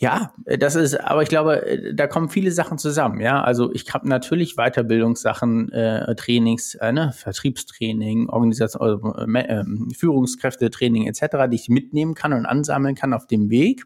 [0.00, 3.20] ja, das ist, aber ich glaube, äh, da kommen viele Sachen zusammen.
[3.20, 9.64] Ja, also ich habe natürlich Weiterbildungssachen, äh, Trainings, äh, ne, Vertriebstraining, Organisation, also, äh, äh,
[9.94, 13.84] Führungskräftetraining etc., die ich mitnehmen kann und ansammeln kann auf dem Weg.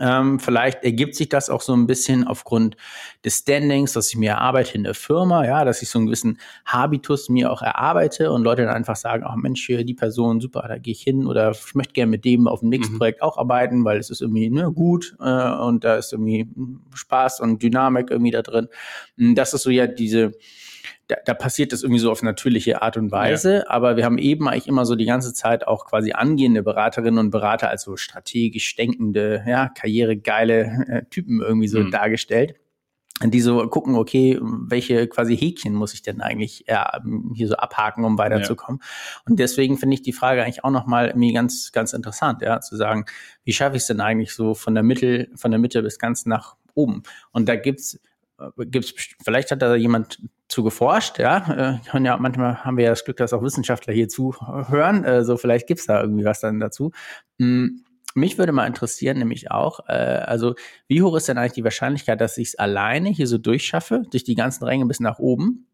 [0.00, 2.76] Ähm, vielleicht ergibt sich das auch so ein bisschen aufgrund
[3.24, 6.38] des Standings, dass ich mir erarbeite in der Firma, ja, dass ich so einen gewissen
[6.64, 10.64] Habitus mir auch erarbeite und Leute dann einfach sagen, ach Mensch, hier die Person, super,
[10.68, 12.98] da gehe ich hin oder ich möchte gerne mit dem auf dem nächsten mhm.
[12.98, 16.48] Projekt auch arbeiten, weil es ist irgendwie ne, gut äh, und da ist irgendwie
[16.94, 18.68] Spaß und Dynamik irgendwie da drin.
[19.16, 20.32] Das ist so ja diese
[21.08, 23.64] da, da passiert das irgendwie so auf natürliche Art und Weise, ja.
[23.68, 27.30] aber wir haben eben eigentlich immer so die ganze Zeit auch quasi angehende Beraterinnen und
[27.30, 31.90] Berater als so strategisch denkende, ja, karrieregeile äh, Typen irgendwie so mhm.
[31.90, 32.56] dargestellt
[33.24, 36.84] die so gucken, okay, welche quasi Häkchen muss ich denn eigentlich äh,
[37.34, 38.80] hier so abhaken, um weiterzukommen.
[38.82, 39.22] Ja.
[39.26, 42.76] Und deswegen finde ich die Frage eigentlich auch nochmal irgendwie ganz, ganz interessant, ja, zu
[42.76, 43.06] sagen,
[43.44, 46.26] wie schaffe ich es denn eigentlich so von der Mitte, von der Mitte bis ganz
[46.26, 47.04] nach oben?
[47.32, 47.98] Und da gibt's
[48.58, 48.92] gibt's,
[49.24, 51.80] vielleicht hat da jemand zu geforscht, ja.
[51.92, 55.04] Äh, ja, manchmal haben wir ja das Glück, dass auch Wissenschaftler hier zuhören.
[55.04, 56.92] Äh, so vielleicht gibt's da irgendwie was dann dazu.
[57.38, 60.54] Hm, mich würde mal interessieren, nämlich auch, äh, also
[60.88, 64.24] wie hoch ist denn eigentlich die Wahrscheinlichkeit, dass ich es alleine hier so durchschaffe, durch
[64.24, 65.66] die ganzen Ränge bis nach oben?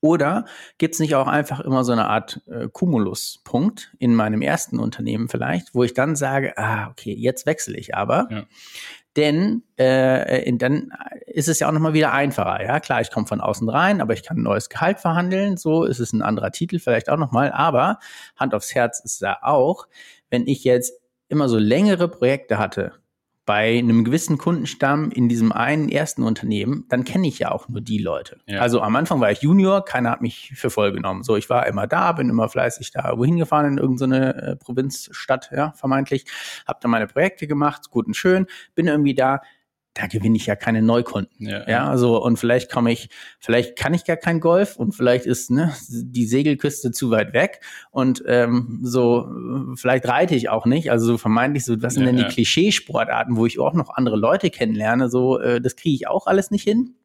[0.00, 0.44] Oder
[0.76, 5.28] gibt es nicht auch einfach immer so eine Art äh, Cumulus-Punkt in meinem ersten Unternehmen
[5.30, 8.28] vielleicht, wo ich dann sage, ah, okay, jetzt wechsle ich aber.
[8.30, 8.44] Ja.
[9.16, 10.92] Denn äh, dann
[11.26, 12.64] ist es ja auch nochmal wieder einfacher.
[12.64, 15.56] Ja, klar, ich komme von außen rein, aber ich kann ein neues Gehalt verhandeln.
[15.56, 17.52] So ist es ein anderer Titel vielleicht auch nochmal.
[17.52, 17.98] Aber
[18.36, 19.86] Hand aufs Herz ist da auch,
[20.30, 22.92] wenn ich jetzt immer so längere Projekte hatte,
[23.46, 27.82] bei einem gewissen Kundenstamm in diesem einen ersten Unternehmen, dann kenne ich ja auch nur
[27.82, 28.38] die Leute.
[28.46, 28.60] Ja.
[28.60, 31.24] Also am Anfang war ich Junior, keiner hat mich für voll genommen.
[31.24, 35.50] So, ich war immer da, bin immer fleißig da wohin gefahren in irgendeine äh, Provinzstadt,
[35.54, 36.24] ja, vermeintlich,
[36.66, 39.40] habe dann meine Projekte gemacht, gut und schön, bin irgendwie da,
[39.94, 41.46] da gewinne ich ja keine Neukunden.
[41.46, 45.24] Ja, ja, also und vielleicht komme ich, vielleicht kann ich gar kein Golf und vielleicht
[45.24, 49.30] ist ne, die Segelküste zu weit weg und ähm, so
[49.76, 50.90] vielleicht reite ich auch nicht.
[50.90, 52.28] Also so vermeintlich so, was sind ja, denn die ja.
[52.28, 55.08] Klischeesportarten, wo ich auch noch andere Leute kennenlerne?
[55.08, 56.96] So, äh, das kriege ich auch alles nicht hin.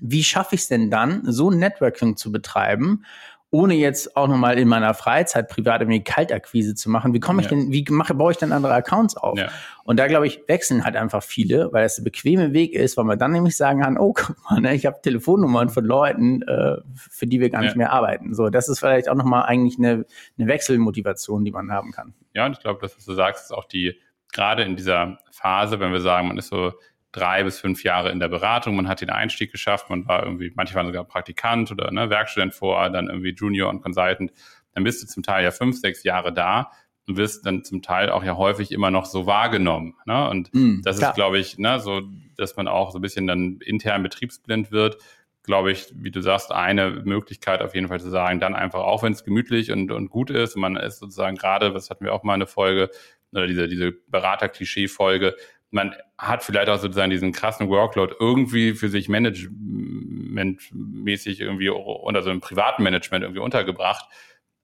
[0.00, 3.04] Wie schaffe ich es denn dann, so ein Networking zu betreiben
[3.52, 7.50] ohne jetzt auch nochmal in meiner Freizeit privat irgendwie Kaltakquise zu machen, wie komme ich
[7.50, 7.56] ja.
[7.56, 9.38] denn, wie mache, baue ich denn andere Accounts auf?
[9.38, 9.48] Ja.
[9.84, 13.04] Und da glaube ich, wechseln halt einfach viele, weil es der bequeme Weg ist, weil
[13.04, 16.76] man dann nämlich sagen kann, oh, guck mal, ne, ich habe Telefonnummern von Leuten, äh,
[16.94, 17.66] für die wir gar ja.
[17.66, 18.32] nicht mehr arbeiten.
[18.32, 20.06] So, das ist vielleicht auch nochmal eigentlich eine,
[20.38, 22.14] eine Wechselmotivation, die man haben kann.
[22.32, 24.00] Ja, und ich glaube, das, was du sagst, ist auch die,
[24.32, 26.72] gerade in dieser Phase, wenn wir sagen, man ist so
[27.12, 28.76] drei bis fünf Jahre in der Beratung.
[28.76, 32.54] Man hat den Einstieg geschafft, man war irgendwie, manche waren sogar Praktikant oder ne, Werkstudent
[32.54, 34.32] vor, dann irgendwie Junior und Consultant.
[34.74, 36.72] Dann bist du zum Teil ja fünf, sechs Jahre da
[37.06, 39.94] und wirst dann zum Teil auch ja häufig immer noch so wahrgenommen.
[40.06, 40.28] Ne?
[40.30, 41.10] Und mm, das klar.
[41.10, 42.02] ist, glaube ich, ne, so,
[42.36, 44.96] dass man auch so ein bisschen dann intern betriebsblind wird.
[45.42, 49.02] Glaube ich, wie du sagst, eine Möglichkeit auf jeden Fall zu sagen, dann einfach, auch
[49.02, 52.22] wenn es gemütlich und, und gut ist, man ist sozusagen gerade, was hatten wir auch
[52.22, 52.90] mal eine Folge,
[53.32, 55.34] oder diese, diese Berater-Klischee-Folge,
[55.72, 62.30] man hat vielleicht auch sozusagen diesen krassen Workload irgendwie für sich managementmäßig irgendwie unter so
[62.30, 64.06] einem privaten Management irgendwie untergebracht.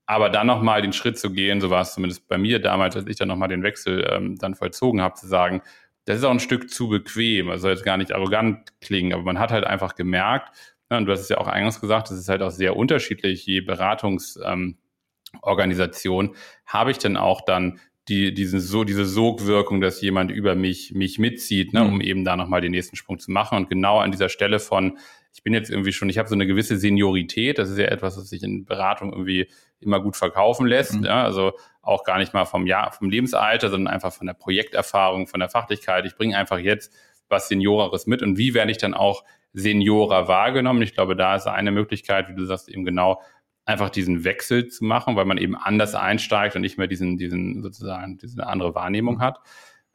[0.05, 3.07] Aber dann nochmal den Schritt zu gehen, so war es zumindest bei mir damals, als
[3.07, 5.61] ich dann nochmal den Wechsel ähm, dann vollzogen habe, zu sagen,
[6.05, 7.49] das ist auch ein Stück zu bequem.
[7.49, 10.55] Also soll jetzt gar nicht arrogant klingen, aber man hat halt einfach gemerkt,
[10.89, 13.45] ne, und du hast es ja auch eingangs gesagt, das ist halt auch sehr unterschiedlich,
[13.45, 20.31] je Beratungsorganisation, ähm, habe ich denn auch dann die, diesen, so, diese Sogwirkung, dass jemand
[20.31, 21.93] über mich, mich mitzieht, ne, mhm.
[21.93, 23.57] um eben da nochmal den nächsten Sprung zu machen.
[23.57, 24.97] Und genau an dieser Stelle von,
[25.33, 28.17] ich bin jetzt irgendwie schon, ich habe so eine gewisse Seniorität, das ist ja etwas,
[28.17, 29.47] was sich in Beratung irgendwie
[29.79, 30.95] immer gut verkaufen lässt.
[30.95, 31.05] Mhm.
[31.05, 35.27] Ja, also auch gar nicht mal vom Jahr, vom Lebensalter, sondern einfach von der Projekterfahrung,
[35.27, 36.05] von der Fachlichkeit.
[36.05, 36.93] Ich bringe einfach jetzt
[37.29, 40.81] was Senioreres mit und wie werde ich dann auch Seniorer wahrgenommen?
[40.81, 43.21] Ich glaube, da ist eine Möglichkeit, wie du sagst, eben genau
[43.69, 47.61] einfach diesen Wechsel zu machen, weil man eben anders einsteigt und nicht mehr diesen, diesen
[47.61, 49.21] sozusagen diese andere Wahrnehmung mhm.
[49.21, 49.39] hat.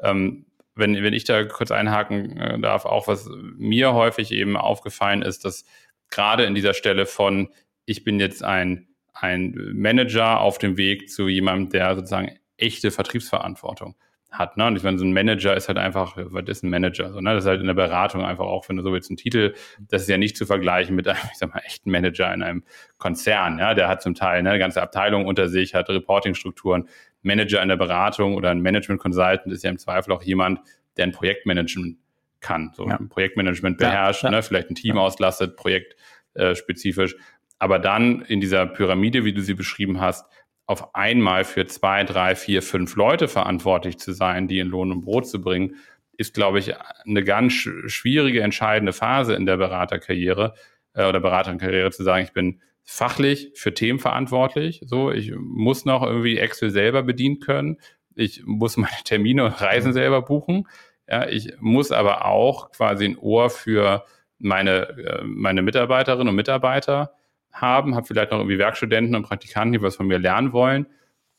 [0.01, 5.23] Ähm, wenn, wenn ich da kurz einhaken äh, darf, auch was mir häufig eben aufgefallen
[5.23, 5.65] ist, dass
[6.09, 7.49] gerade in dieser Stelle von,
[7.85, 13.97] ich bin jetzt ein, ein Manager auf dem Weg zu jemandem, der sozusagen echte Vertriebsverantwortung
[14.39, 14.57] hat.
[14.57, 14.67] Ne?
[14.67, 17.13] Und ich meine, so ein Manager ist halt einfach, was ist ein Manager?
[17.13, 17.35] So, ne?
[17.35, 19.55] Das ist halt in der Beratung einfach auch, wenn du so willst, ein Titel,
[19.89, 22.65] das ist ja nicht zu vergleichen mit einem, ich sag mal, echten Manager in einem
[22.99, 23.59] Konzern.
[23.59, 23.75] Ja?
[23.75, 26.89] Der hat zum Teil ne, eine ganze Abteilung unter sich, hat Reportingstrukturen.
[27.23, 30.61] Manager in der Beratung oder ein Management Consultant ist ja im Zweifel auch jemand,
[30.97, 31.99] der ein Projekt managen
[32.45, 32.97] kann, so ja.
[32.97, 34.43] ein Projektmanagement beherrscht, ja, ne?
[34.43, 37.17] vielleicht ein Team auslastet, projektspezifisch.
[37.59, 40.27] Aber dann in dieser Pyramide, wie du sie beschrieben hast,
[40.67, 45.03] auf einmal für zwei, drei, vier, fünf Leute verantwortlich zu sein, die in Lohn und
[45.03, 45.77] Brot zu bringen,
[46.17, 46.75] ist, glaube ich,
[47.07, 50.55] eine ganz schwierige, entscheidende Phase in der Beraterkarriere
[50.95, 54.83] äh, oder Beraterkarriere zu sagen, ich bin fachlich für Themen verantwortlich.
[54.85, 57.79] So, ich muss noch irgendwie Excel selber bedienen können.
[58.15, 60.69] Ich muss meine Termine und Reisen selber buchen.
[61.09, 64.05] Ja, ich muss aber auch quasi ein Ohr für
[64.39, 67.13] meine, äh, meine Mitarbeiterinnen und Mitarbeiter
[67.55, 70.87] haben, habe vielleicht noch irgendwie Werkstudenten und Praktikanten, die was von mir lernen wollen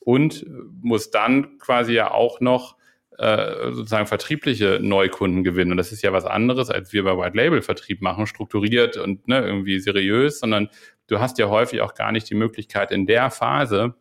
[0.00, 0.44] und
[0.80, 2.76] muss dann quasi ja auch noch
[3.18, 5.70] äh, sozusagen vertriebliche Neukunden gewinnen.
[5.70, 9.26] Und das ist ja was anderes, als wir bei White Label Vertrieb machen, strukturiert und
[9.28, 10.68] ne, irgendwie seriös, sondern
[11.06, 13.94] du hast ja häufig auch gar nicht die Möglichkeit in der Phase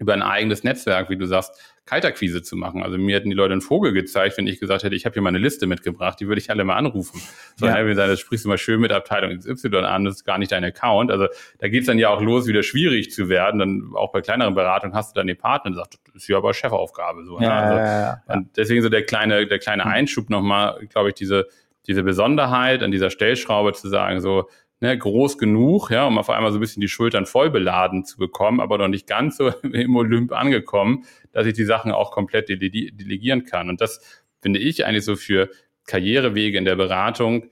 [0.00, 1.52] über ein eigenes Netzwerk, wie du sagst,
[1.84, 2.82] Kaltakquise zu machen.
[2.82, 5.22] Also mir hätten die Leute einen Vogel gezeigt, wenn ich gesagt hätte, ich habe hier
[5.22, 7.20] mal eine Liste mitgebracht, die würde ich alle mal anrufen.
[7.56, 7.72] So, ja.
[7.74, 10.64] sagen, das sprichst du mal schön mit Abteilung XY an, das ist gar nicht dein
[10.64, 11.10] Account.
[11.10, 11.26] Also
[11.58, 13.58] da geht's dann ja auch los, wieder schwierig zu werden.
[13.58, 16.38] Dann auch bei kleineren Beratungen hast du dann den Partner und sagst, das ist ja
[16.38, 17.24] aber Chefaufgabe.
[17.26, 17.44] So, ne?
[17.44, 17.66] ja, ne?
[17.66, 19.90] also, ja, Und deswegen so der kleine, der kleine hm.
[19.90, 21.46] Einschub nochmal, glaube ich, diese,
[21.86, 24.48] diese Besonderheit an dieser Stellschraube zu sagen, so,
[24.80, 28.18] ne, groß genug, ja, um auf einmal so ein bisschen die Schultern voll beladen zu
[28.18, 32.48] bekommen, aber noch nicht ganz so im Olymp angekommen, dass ich die Sachen auch komplett
[32.48, 33.68] delegieren kann.
[33.68, 35.50] Und das finde ich eigentlich so für
[35.86, 37.48] Karrierewege in der Beratung äh,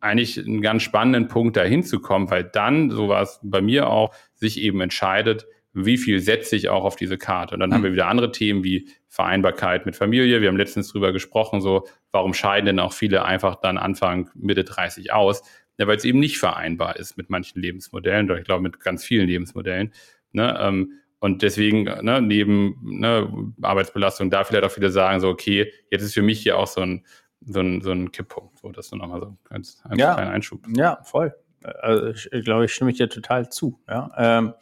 [0.00, 4.80] eigentlich einen ganz spannenden Punkt, da hinzukommen, weil dann sowas bei mir auch sich eben
[4.80, 7.54] entscheidet, wie viel setze ich auch auf diese Karte.
[7.54, 7.74] Und dann mhm.
[7.74, 10.40] haben wir wieder andere Themen wie Vereinbarkeit mit Familie.
[10.40, 14.64] Wir haben letztens drüber gesprochen, so, warum scheiden denn auch viele einfach dann Anfang Mitte
[14.64, 15.42] 30 aus?
[15.78, 19.04] Ja, weil es eben nicht vereinbar ist mit manchen Lebensmodellen, oder ich glaube mit ganz
[19.04, 19.92] vielen Lebensmodellen.
[20.32, 20.58] Ne?
[20.60, 26.02] Ähm, und deswegen, ne, neben ne, Arbeitsbelastung, da vielleicht auch viele sagen, so, okay, jetzt
[26.02, 27.04] ist für mich hier auch so ein,
[27.40, 28.58] so ein, so ein Kipppunkt.
[28.58, 30.64] So, das nur nochmal so als, als ja, kleiner Einschub.
[30.76, 31.34] Ja, voll.
[31.62, 33.80] Also ich, ich glaube, ich stimme ich dir total zu.
[33.88, 34.10] Ja.
[34.16, 34.54] Ähm,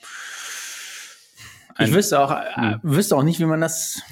[1.79, 4.02] ich wüsste auch, äh, wüsste auch nicht, wie man das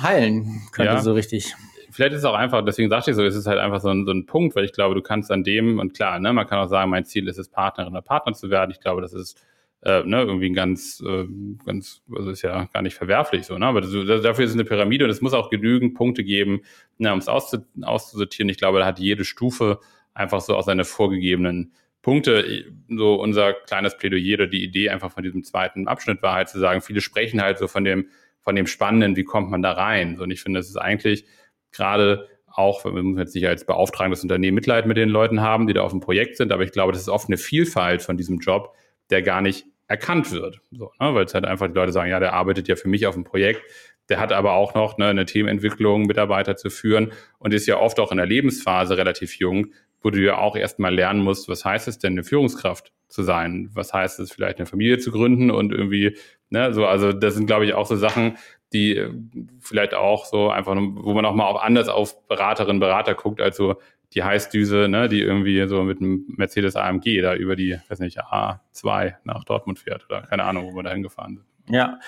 [0.00, 1.00] heilen könnte, ja.
[1.00, 1.54] so richtig
[1.92, 4.04] vielleicht ist es auch einfach, deswegen sagte ich so, es ist halt einfach so ein,
[4.06, 6.58] so ein Punkt, weil ich glaube, du kannst an dem, und klar, ne, man kann
[6.58, 8.70] auch sagen, mein Ziel ist es, Partnerin oder Partner zu werden.
[8.70, 9.38] Ich glaube, das ist
[9.84, 11.26] äh, ne, irgendwie ein ganz, äh,
[11.66, 13.66] ganz, also ist ja gar nicht verwerflich so, ne?
[13.66, 13.90] Aber das,
[14.22, 16.62] dafür ist eine Pyramide und es muss auch genügend Punkte geben,
[16.98, 18.48] ne, um es auszu, auszusortieren.
[18.48, 19.80] Ich glaube, da hat jede Stufe
[20.14, 22.64] einfach so auch seine vorgegebenen Punkte.
[22.88, 26.58] So unser kleines Plädoyer oder die Idee einfach von diesem zweiten Abschnitt war halt zu
[26.60, 28.06] sagen, viele sprechen halt so von dem,
[28.40, 30.16] von dem Spannenden, wie kommt man da rein?
[30.16, 31.24] So, und ich finde, das ist eigentlich
[31.72, 35.72] gerade auch, wir müssen jetzt nicht als beauftragendes Unternehmen Mitleid mit den Leuten haben, die
[35.72, 38.38] da auf dem Projekt sind, aber ich glaube, das ist oft eine Vielfalt von diesem
[38.38, 38.74] Job,
[39.10, 40.60] der gar nicht erkannt wird.
[40.70, 41.14] So, ne?
[41.14, 43.24] Weil es halt einfach die Leute sagen, ja, der arbeitet ja für mich auf dem
[43.24, 43.62] Projekt,
[44.08, 48.00] der hat aber auch noch ne, eine Themenentwicklung, Mitarbeiter zu führen und ist ja oft
[48.00, 49.68] auch in der Lebensphase relativ jung,
[50.02, 53.70] wo du ja auch erstmal lernen musst, was heißt es denn, eine Führungskraft zu sein?
[53.74, 56.16] Was heißt es, vielleicht eine Familie zu gründen und irgendwie,
[56.50, 58.36] ne, so, also das sind, glaube ich, auch so Sachen,
[58.72, 59.12] die äh,
[59.60, 63.56] vielleicht auch so einfach, wo man auch mal auch anders auf Beraterinnen, Berater guckt, als
[63.56, 63.76] so
[64.14, 68.20] die Heißdüse, ne, die irgendwie so mit einem Mercedes AMG da über die, weiß nicht,
[68.20, 71.46] A2 nach Dortmund fährt oder keine Ahnung, wo wir da hingefahren sind.
[71.68, 72.00] Ja,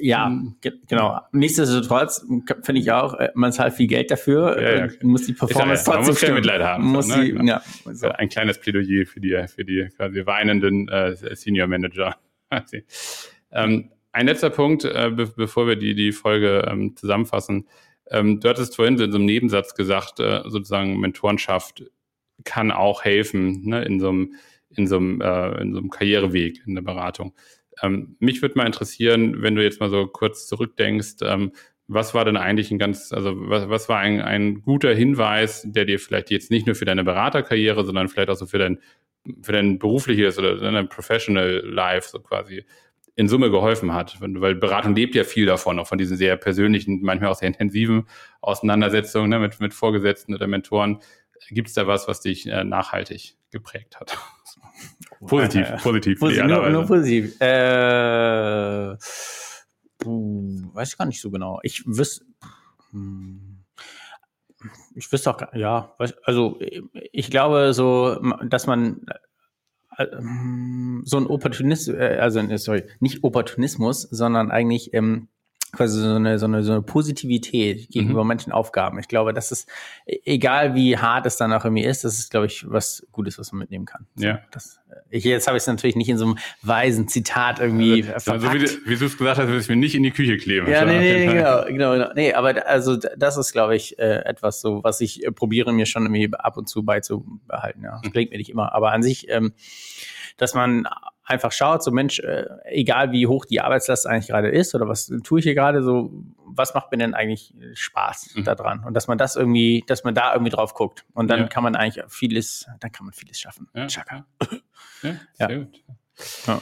[0.00, 0.56] ja, hm.
[0.88, 1.20] genau.
[1.32, 2.26] Nichtsdestotrotz
[2.62, 4.92] finde ich auch, äh, man zahlt viel Geld dafür, ja, ja.
[5.02, 6.34] muss die Performance ja, trotzdem man muss stimmen.
[6.34, 6.84] Mitleid haben.
[6.84, 7.24] Muss so, ne?
[7.24, 7.44] die, genau.
[7.44, 8.08] ja, so.
[8.08, 12.16] Ein kleines Plädoyer für die, für die quasi weinenden äh, Senior Manager.
[13.52, 17.68] ähm, ein letzter Punkt, äh, be bevor wir die, die Folge ähm, zusammenfassen.
[18.10, 21.84] Ähm, du hattest vorhin in so einem Nebensatz gesagt, äh, sozusagen Mentorenschaft
[22.44, 24.34] kann auch helfen ne, in so einem,
[24.70, 27.34] in so einem, äh, in so einem Karriereweg in der Beratung.
[27.82, 31.52] Ähm, mich würde mal interessieren, wenn du jetzt mal so kurz zurückdenkst, ähm,
[31.86, 35.84] was war denn eigentlich ein ganz, also was, was war ein, ein guter Hinweis, der
[35.84, 38.78] dir vielleicht jetzt nicht nur für deine Beraterkarriere, sondern vielleicht auch so für dein,
[39.42, 42.64] für dein berufliches oder dein Professional Life so quasi
[43.20, 44.16] in Summe geholfen hat.
[44.20, 48.06] Weil Beratung lebt ja viel davon, auch von diesen sehr persönlichen, manchmal auch sehr intensiven
[48.40, 51.00] Auseinandersetzungen ne, mit, mit Vorgesetzten oder Mentoren.
[51.50, 54.16] Gibt es da was, was dich äh, nachhaltig geprägt hat?
[55.26, 56.18] positiv, äh, positiv.
[56.18, 57.38] Posi nur, nur, positiv.
[57.40, 58.96] Äh,
[60.02, 61.60] weiß ich gar nicht so genau.
[61.62, 62.24] Ich wüsste,
[62.92, 63.58] hm,
[64.94, 66.58] ich wüsste auch, ja, also
[67.12, 69.04] ich glaube so, dass man
[71.04, 75.28] so ein Opportunismus, äh, also sorry, nicht Opportunismus, sondern eigentlich ähm,
[75.72, 78.28] quasi so eine, so eine, so eine Positivität gegenüber mhm.
[78.28, 78.98] manchen Aufgaben.
[78.98, 79.68] Ich glaube, das ist,
[80.06, 83.38] e-, egal wie hart es dann auch irgendwie ist, das ist, glaube ich, was Gutes,
[83.38, 84.06] was man mitnehmen kann.
[84.16, 84.40] Ja.
[84.50, 88.04] Das, äh, ich, jetzt habe ich es natürlich nicht in so einem weisen Zitat irgendwie
[88.12, 88.68] also, verpackt.
[88.68, 90.70] So wie, wie du es gesagt hast, würde ich mir nicht in die Küche kleben.
[90.70, 92.10] Ja, nee, nee, genau, genau, genau.
[92.14, 95.86] Nee, aber also das ist, glaube ich, äh, etwas so, was ich äh, probiere mir
[95.86, 97.84] schon irgendwie ab und zu beizubehalten.
[97.84, 98.00] Ja.
[98.02, 99.52] Das klingt mir nicht immer, aber an sich, ähm,
[100.36, 100.86] dass man
[101.30, 105.12] einfach schaut, so Mensch, äh, egal wie hoch die Arbeitslast eigentlich gerade ist oder was
[105.24, 106.10] tue ich hier gerade, so
[106.44, 108.44] was macht mir denn eigentlich Spaß mhm.
[108.44, 108.84] daran?
[108.84, 111.04] Und dass man das irgendwie, dass man da irgendwie drauf guckt.
[111.14, 111.46] Und dann ja.
[111.46, 113.68] kann man eigentlich vieles, dann kann man vieles schaffen.
[113.74, 113.86] Ja.
[113.86, 114.26] Chaka.
[115.02, 115.58] Ja, sehr ja.
[115.58, 115.82] gut.
[116.46, 116.60] Ja.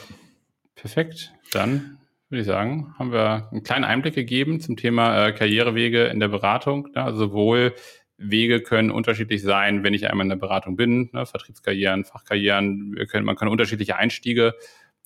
[0.75, 1.33] Perfekt.
[1.51, 1.97] Dann
[2.29, 6.27] würde ich sagen, haben wir einen kleinen Einblick gegeben zum Thema äh, Karrierewege in der
[6.27, 6.87] Beratung.
[6.93, 7.03] Ne?
[7.03, 7.73] Also sowohl
[8.19, 11.25] Wege können unterschiedlich sein, wenn ich einmal in der Beratung bin, ne?
[11.25, 14.55] Vertriebskarrieren, Fachkarrieren, können, man kann unterschiedliche Einstiege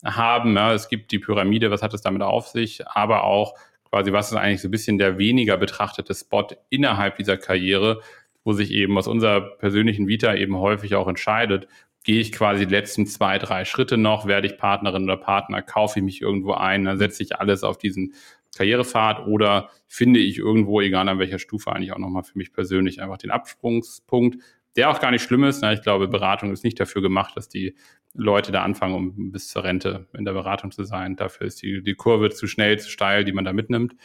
[0.03, 0.55] haben.
[0.55, 0.73] Ja?
[0.73, 3.55] Es gibt die Pyramide, was hat es damit auf sich, aber auch
[3.89, 8.01] quasi, was ist eigentlich so ein bisschen der weniger betrachtete Spot innerhalb dieser Karriere,
[8.43, 11.67] wo sich eben aus unserer persönlichen Vita eben häufig auch entscheidet,
[12.03, 15.99] gehe ich quasi die letzten zwei, drei Schritte noch, werde ich Partnerin oder Partner, kaufe
[15.99, 18.13] ich mich irgendwo ein, dann setze ich alles auf diesen
[18.55, 23.01] Karrierepfad oder finde ich irgendwo, egal an welcher Stufe, eigentlich auch nochmal für mich persönlich
[23.01, 24.37] einfach den Absprungspunkt,
[24.75, 25.63] der auch gar nicht schlimm ist.
[25.63, 27.75] Ich glaube, Beratung ist nicht dafür gemacht, dass die
[28.13, 31.15] Leute da anfangen, um bis zur Rente in der Beratung zu sein.
[31.15, 33.95] Dafür ist die, die Kurve zu schnell, zu steil, die man da mitnimmt.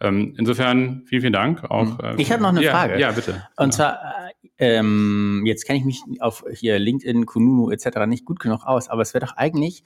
[0.00, 1.64] Ähm, insofern vielen, vielen Dank.
[1.64, 3.00] Auch, äh, ich habe noch eine ja, Frage.
[3.00, 3.46] Ja, bitte.
[3.56, 3.70] Und ja.
[3.70, 3.98] zwar,
[4.58, 8.06] ähm, jetzt kenne ich mich auf hier LinkedIn, Kununu etc.
[8.06, 9.82] nicht gut genug aus, aber es wäre doch eigentlich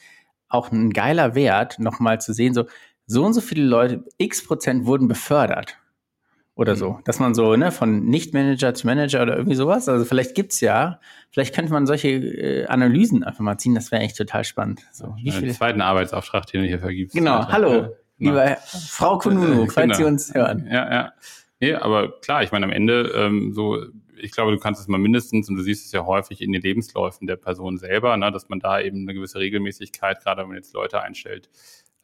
[0.49, 2.65] auch ein geiler Wert, nochmal zu sehen, so,
[3.09, 5.79] so und so viele Leute, x Prozent wurden befördert
[6.55, 6.93] oder so.
[6.93, 7.05] Mhm.
[7.05, 9.89] Dass man so, ne, von Nicht-Manager zu Manager oder irgendwie sowas.
[9.89, 14.03] Also vielleicht gibt's ja, vielleicht könnte man solche äh, Analysen einfach mal ziehen, das wäre
[14.03, 14.83] echt total spannend.
[14.93, 15.43] So, wie viel?
[15.43, 17.17] Den zweiten Arbeitsauftrag, den du hier vergibst.
[17.17, 17.53] Genau, Alter.
[17.53, 17.95] hallo, ja, genau.
[18.19, 19.95] lieber Frau Kununu, äh, falls genau.
[19.95, 20.69] Sie uns hören.
[20.71, 21.13] Ja, ja.
[21.61, 23.85] Nee, aber klar, ich meine, am Ende ähm, so,
[24.17, 26.61] ich glaube, du kannst es mal mindestens, und du siehst es ja häufig in den
[26.61, 30.57] Lebensläufen der Person selber, ne, dass man da eben eine gewisse Regelmäßigkeit, gerade wenn man
[30.57, 31.49] jetzt Leute einstellt,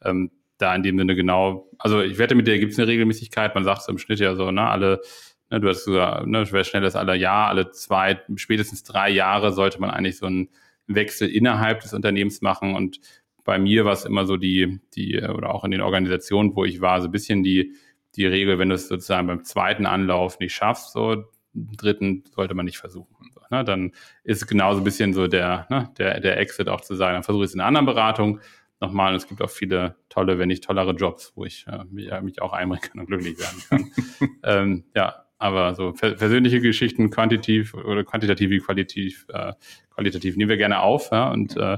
[0.01, 3.55] ähm, da in dem Sinne genau, also ich wette mit dir, gibt es eine Regelmäßigkeit,
[3.55, 5.01] man sagt es im Schnitt ja so, ne, alle,
[5.49, 9.51] ne, du hast gesagt, ne, wer schnell ist alle Jahr, alle zwei, spätestens drei Jahre
[9.51, 10.49] sollte man eigentlich so einen
[10.87, 12.99] Wechsel innerhalb des Unternehmens machen und
[13.43, 16.81] bei mir war es immer so die, die, oder auch in den Organisationen, wo ich
[16.81, 17.75] war, so ein bisschen die,
[18.15, 22.65] die Regel, wenn du es sozusagen beim zweiten Anlauf nicht schaffst, so dritten sollte man
[22.65, 23.29] nicht versuchen.
[23.33, 23.63] So, ne?
[23.63, 23.91] Dann
[24.23, 27.23] ist es genauso ein bisschen so der, ne, der, der Exit auch zu sagen, dann
[27.23, 28.39] versuche ich es in einer anderen Beratung
[28.85, 29.11] nochmal.
[29.11, 32.41] Und es gibt auch viele tolle, wenn nicht tollere Jobs, wo ich äh, mich, mich,
[32.41, 34.29] auch einbringen kann und glücklich werden kann.
[34.43, 39.53] ähm, ja, aber so persönliche Geschichten, quantitativ oder quantitativ wie qualitativ, äh,
[39.93, 41.77] qualitativ nehmen wir gerne auf ja, und äh,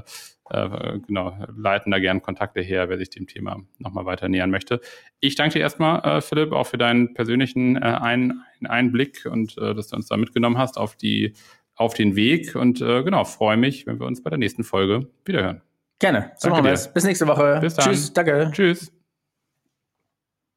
[0.50, 4.80] äh, genau, leiten da gerne Kontakte her, wer sich dem Thema nochmal weiter nähern möchte.
[5.20, 9.74] Ich danke dir erstmal, äh, Philipp, auch für deinen persönlichen äh, Ein Einblick und äh,
[9.74, 11.34] dass du uns da mitgenommen hast auf die
[11.74, 15.08] auf den Weg und äh, genau, freue mich, wenn wir uns bei der nächsten Folge
[15.24, 15.67] wiederhören.
[15.98, 16.32] Gerne.
[16.36, 16.92] So machen wir es.
[16.92, 17.58] Bis nächste Woche.
[17.60, 17.86] Bis dann.
[17.86, 18.12] Tschüss.
[18.12, 18.50] Danke.
[18.52, 18.92] Tschüss.